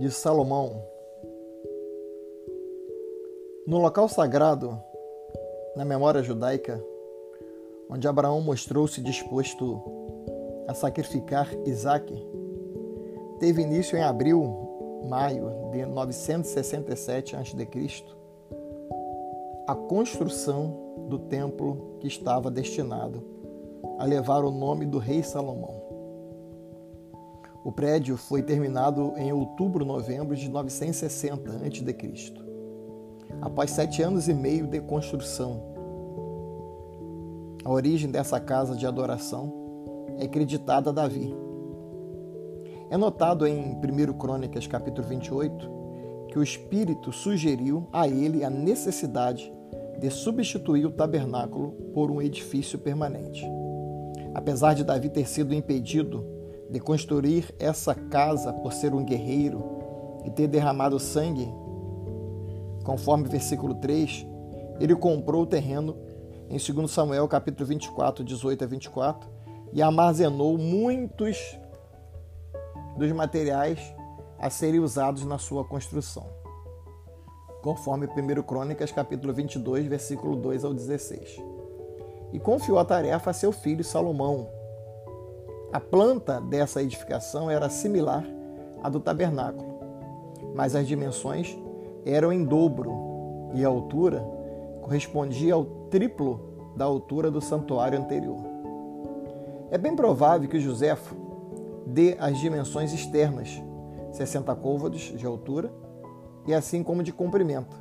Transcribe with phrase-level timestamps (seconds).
[0.00, 0.82] de Salomão.
[3.66, 4.82] No local sagrado,
[5.76, 6.82] na memória judaica,
[7.90, 9.78] onde Abraão mostrou-se disposto
[10.66, 12.16] a sacrificar Isaque,
[13.38, 18.04] teve início em abril, maio de 967 a.C.,
[19.68, 23.22] a construção do templo que estava destinado
[23.98, 25.89] a levar o nome do rei Salomão.
[27.62, 32.34] O prédio foi terminado em outubro-novembro de 960 a.C.,
[33.42, 35.62] após sete anos e meio de construção.
[37.62, 39.52] A origem dessa casa de adoração
[40.18, 41.34] é acreditada a Davi.
[42.88, 45.70] É notado em 1 Crônicas, capítulo 28,
[46.28, 49.52] que o Espírito sugeriu a ele a necessidade
[49.98, 53.44] de substituir o tabernáculo por um edifício permanente.
[54.34, 56.39] Apesar de Davi ter sido impedido
[56.70, 59.62] de construir essa casa por ser um guerreiro
[60.24, 61.52] e ter derramado sangue,
[62.84, 64.26] conforme versículo 3,
[64.78, 65.96] ele comprou o terreno
[66.48, 69.30] em 2 Samuel capítulo 24, 18 a 24,
[69.72, 71.58] e armazenou muitos
[72.96, 73.78] dos materiais
[74.38, 76.26] a serem usados na sua construção,
[77.62, 81.40] conforme 1 Crônicas capítulo 22, versículo 2 ao 16.
[82.32, 84.59] E confiou a tarefa a seu filho Salomão,
[85.72, 88.26] a planta dessa edificação era similar
[88.82, 89.78] à do tabernáculo,
[90.54, 91.56] mas as dimensões
[92.04, 92.92] eram em dobro
[93.54, 94.20] e a altura
[94.82, 98.40] correspondia ao triplo da altura do santuário anterior.
[99.70, 101.14] É bem provável que Joséfo
[101.86, 103.62] dê as dimensões externas,
[104.12, 105.72] 60 côvados de altura
[106.46, 107.76] e assim como de comprimento,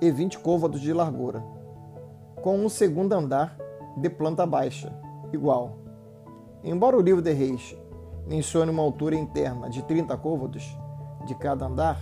[0.00, 1.44] e 20 côvados de largura,
[2.42, 3.56] com um segundo andar
[3.96, 4.92] de planta baixa,
[5.32, 5.79] igual,
[6.62, 7.74] Embora o livro de Reis
[8.26, 10.76] mencione uma altura interna de 30 côvados
[11.26, 11.98] de cada andar,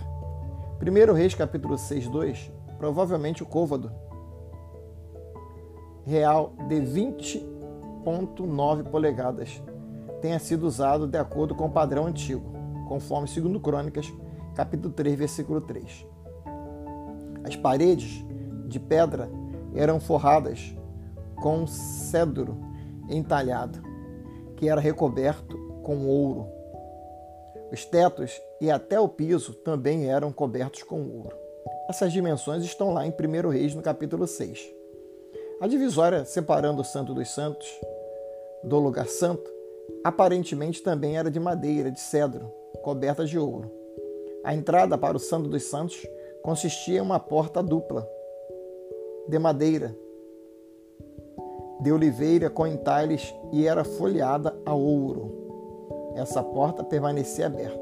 [0.81, 3.89] 1 Reis capítulo 6, 2, provavelmente o côvado
[6.05, 9.63] real de 20.9 polegadas
[10.21, 12.51] tenha sido usado de acordo com o padrão antigo,
[12.89, 14.13] conforme 2 Crônicas,
[14.55, 16.05] capítulo 3, versículo 3.
[17.45, 18.25] As paredes
[18.67, 19.31] de pedra
[19.73, 20.75] eram forradas
[21.37, 22.57] com cedro
[23.09, 23.87] entalhado
[24.59, 26.51] que era recoberto com ouro.
[27.71, 31.35] Os tetos e até o piso também eram cobertos com ouro.
[31.89, 34.69] Essas dimensões estão lá em 1 Reis, no capítulo 6.
[35.61, 37.67] A divisória separando o Santo dos Santos
[38.61, 39.49] do lugar santo
[40.03, 42.51] aparentemente também era de madeira, de cedro,
[42.83, 43.71] coberta de ouro.
[44.43, 46.05] A entrada para o Santo dos Santos
[46.43, 48.07] consistia em uma porta dupla,
[49.27, 49.95] de madeira,
[51.79, 55.31] de oliveira com entalhes e era folheada a ouro.
[56.15, 57.79] Essa porta permanecia aberta,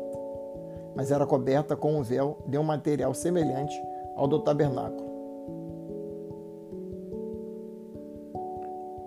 [0.96, 3.76] mas era coberta com um véu de um material semelhante
[4.16, 5.08] ao do tabernáculo.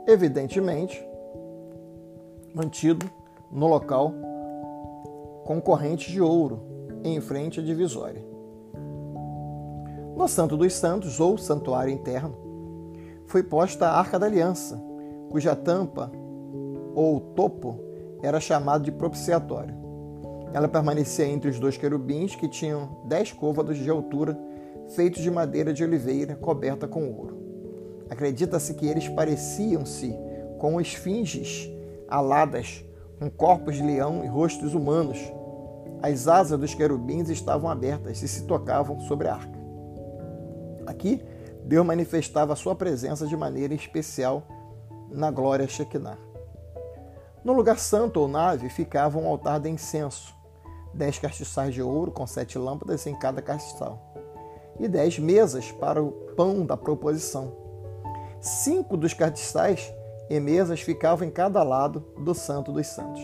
[0.06, 1.06] Evidentemente,
[2.52, 3.08] mantido
[3.50, 4.12] no local
[5.44, 6.60] com correntes de ouro
[7.04, 8.24] em frente à divisória.
[10.16, 12.49] No Santo dos Santos, ou santuário interno,
[13.30, 14.76] foi posta a Arca da Aliança,
[15.30, 16.10] cuja tampa
[16.96, 17.78] ou topo
[18.24, 19.72] era chamado de propiciatório.
[20.52, 24.36] Ela permanecia entre os dois querubins que tinham dez côvados de altura,
[24.96, 27.38] feitos de madeira de oliveira coberta com ouro.
[28.10, 30.12] Acredita-se que eles pareciam-se
[30.58, 31.70] com esfinges
[32.08, 32.84] aladas,
[33.20, 35.18] com corpos de leão e rostos humanos.
[36.02, 39.60] As asas dos querubins estavam abertas e se tocavam sobre a arca.
[40.84, 41.22] Aqui
[41.64, 44.42] Deus manifestava a sua presença de maneira especial
[45.10, 46.18] na glória Shekinah.
[47.42, 50.34] No lugar santo ou nave ficava um altar de incenso,
[50.92, 53.98] dez castiçais de ouro com sete lâmpadas em cada castiçal,
[54.78, 57.52] e dez mesas para o pão da proposição.
[58.40, 59.92] Cinco dos castiçais
[60.28, 63.22] e mesas ficavam em cada lado do Santo dos Santos.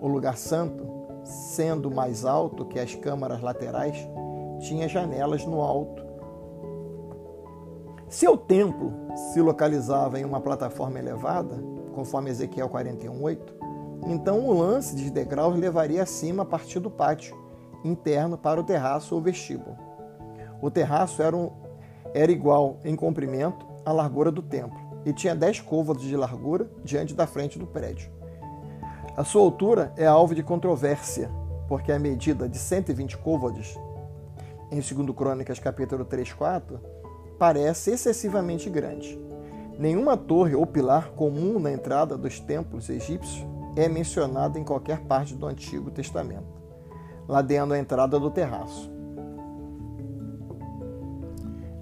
[0.00, 0.86] O lugar santo,
[1.24, 3.96] sendo mais alto que as câmaras laterais,
[4.60, 6.03] tinha janelas no alto
[8.14, 8.92] se o templo
[9.32, 11.56] se localizava em uma plataforma elevada,
[11.96, 13.40] conforme Ezequiel 41:8,
[14.06, 17.36] então o lance de degraus levaria acima a partir do pátio
[17.82, 19.76] interno para o terraço ou vestíbulo.
[20.62, 21.50] O terraço era, um,
[22.14, 27.14] era igual em comprimento à largura do templo e tinha 10 côvados de largura diante
[27.14, 28.12] da frente do prédio.
[29.16, 31.28] A sua altura é alvo de controvérsia,
[31.66, 33.76] porque a medida de 120 côvados,
[34.70, 36.93] em 2 Crônicas capítulo 3, 4,
[37.38, 39.18] parece excessivamente grande.
[39.78, 43.44] Nenhuma torre ou pilar comum na entrada dos templos egípcios
[43.76, 46.62] é mencionada em qualquer parte do Antigo Testamento.
[47.26, 48.90] ladeando a entrada do terraço.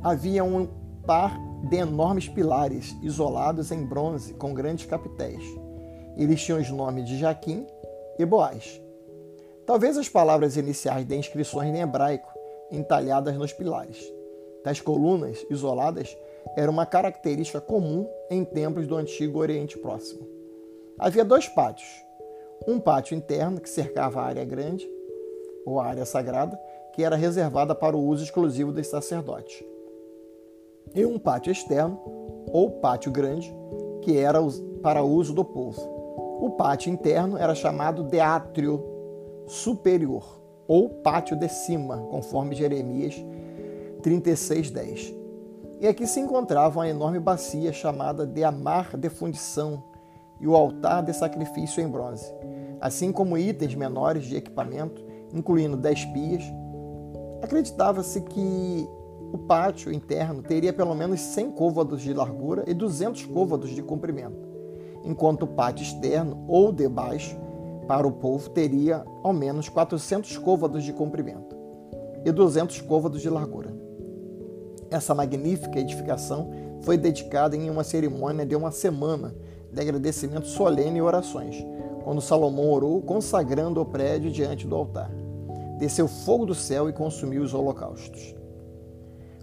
[0.03, 0.69] Havia um
[1.07, 1.37] par
[1.69, 5.45] de enormes pilares isolados em bronze com grandes capitéis.
[6.17, 7.67] Eles tinham os nomes de Jaquim
[8.19, 8.81] e Boaz.
[9.67, 12.29] Talvez as palavras iniciais de inscrições em hebraico
[12.71, 14.01] entalhadas nos pilares.
[14.63, 16.17] Tais colunas isoladas
[16.57, 20.27] eram uma característica comum em templos do antigo Oriente Próximo.
[20.99, 21.89] Havia dois pátios.
[22.67, 24.89] Um pátio interno que cercava a área grande,
[25.67, 26.59] ou a área sagrada,
[26.93, 29.65] que era reservada para o uso exclusivo dos sacerdotes.
[30.95, 31.99] E um pátio externo,
[32.53, 33.53] ou pátio grande,
[34.03, 34.39] que era
[34.83, 35.81] para uso do povo.
[36.41, 38.85] O pátio interno era chamado de átrio
[39.47, 43.15] superior, ou pátio de cima, conforme Jeremias
[44.03, 45.15] 36:10.
[45.81, 49.83] E aqui se encontrava uma enorme bacia chamada de amar de fundição
[50.41, 52.33] e o altar de sacrifício em bronze,
[52.81, 56.43] assim como itens menores de equipamento, incluindo dez pias.
[57.43, 58.89] Acreditava-se que
[59.33, 64.49] o pátio interno teria pelo menos 100 côvados de largura e 200 côvados de comprimento,
[65.05, 67.37] enquanto o pátio externo ou de baixo
[67.89, 71.57] para o povo teria ao menos 400 côvados de comprimento
[72.25, 73.72] e 200 côvados de largura.
[74.93, 76.51] Essa magnífica edificação
[76.83, 79.35] foi dedicada em uma cerimônia de uma semana
[79.73, 81.65] de agradecimento solene e orações,
[82.05, 85.11] quando Salomão orou consagrando o prédio diante do altar.
[85.79, 88.35] Desceu fogo do céu e consumiu os holocaustos.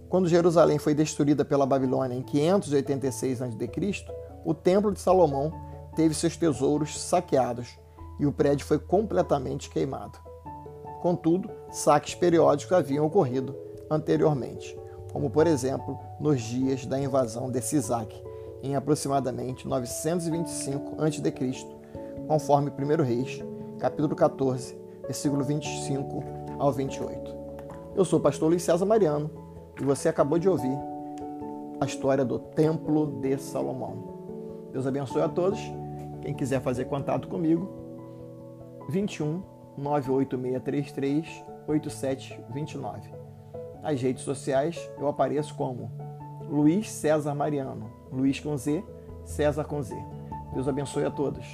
[0.07, 4.05] Quando Jerusalém foi destruída pela Babilônia em 586 a.C.,
[4.45, 5.51] o templo de Salomão
[5.95, 7.69] teve seus tesouros saqueados
[8.19, 10.19] e o prédio foi completamente queimado.
[11.01, 13.55] Contudo, saques periódicos haviam ocorrido
[13.89, 14.77] anteriormente,
[15.11, 18.15] como por exemplo nos dias da invasão de Sisac,
[18.61, 21.67] em aproximadamente 925 a.C.,
[22.27, 23.43] conforme 1 Reis,
[23.79, 26.23] capítulo 14, versículo 25
[26.59, 27.35] ao 28.
[27.95, 29.29] Eu sou o pastor Luiz César Mariano
[29.79, 30.77] e você acabou de ouvir
[31.79, 34.19] a história do Templo de Salomão.
[34.71, 35.59] Deus abençoe a todos.
[36.21, 37.67] Quem quiser fazer contato comigo,
[38.89, 39.41] 21
[39.77, 43.18] 98633 8729.
[43.81, 45.91] Nas redes sociais eu apareço como
[46.49, 48.83] Luiz César Mariano, Luiz com Z,
[49.23, 49.95] César com Z.
[50.53, 51.45] Deus abençoe a todos.